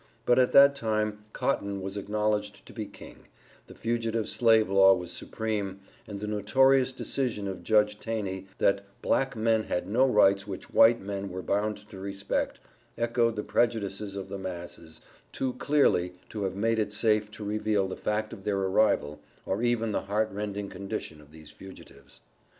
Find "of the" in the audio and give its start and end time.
14.15-14.39